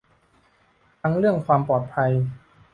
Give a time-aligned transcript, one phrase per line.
[1.01, 2.11] ทั้งเรื่องความปลอดภัย